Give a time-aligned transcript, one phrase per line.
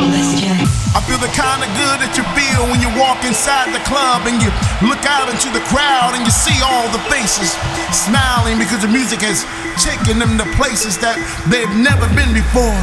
[0.00, 4.30] I feel the kind of good that you feel when you walk inside the club
[4.30, 4.46] and you
[4.86, 7.50] look out into the crowd and you see all the faces
[7.90, 9.42] smiling because the music has
[9.82, 11.18] taken them to places that
[11.50, 12.78] they've never been before.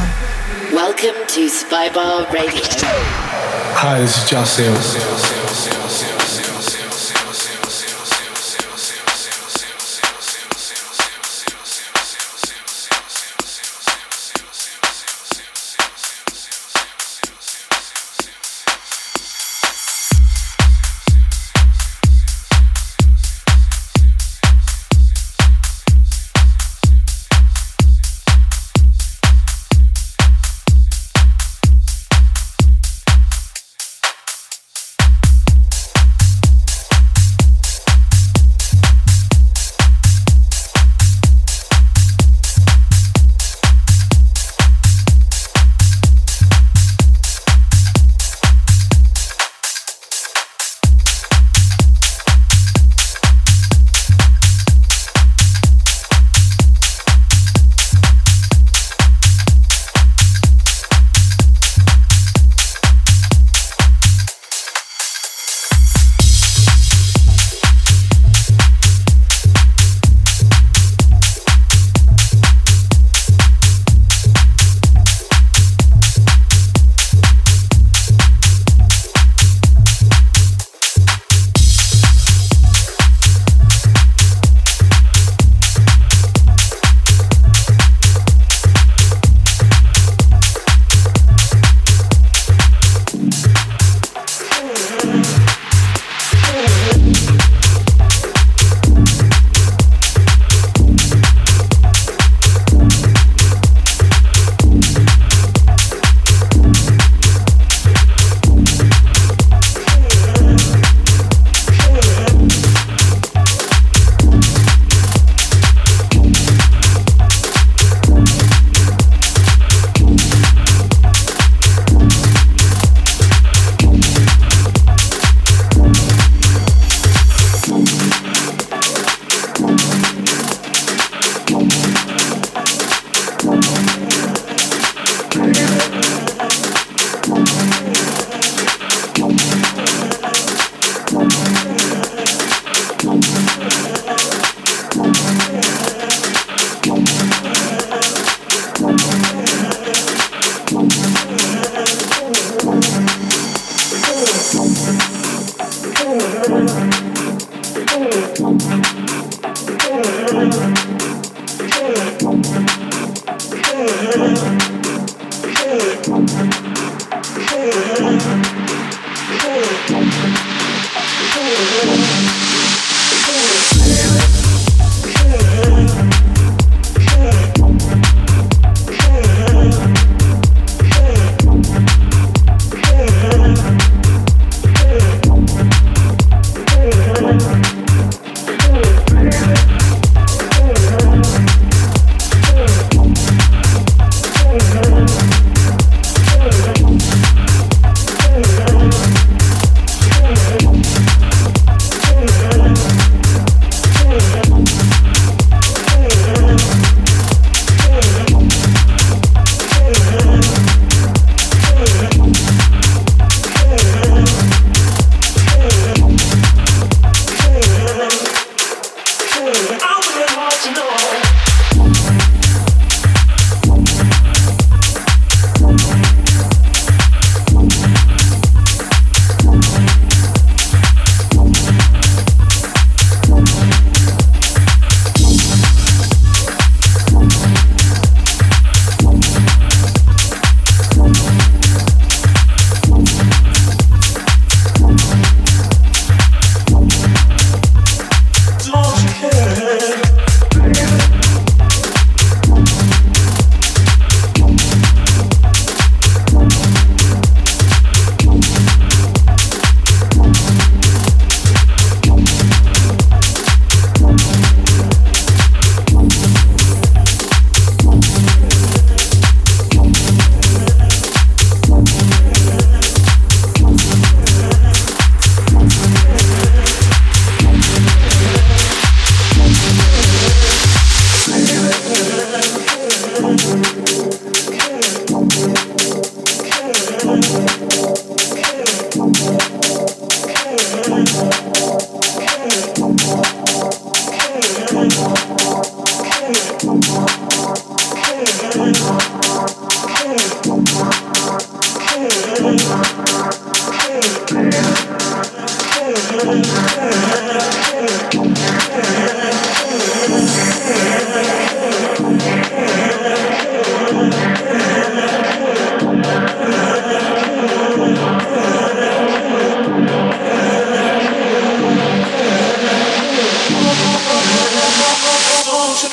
[0.76, 2.60] Welcome to Spybar Radio.
[3.80, 5.85] Hi, this is Josh Sales.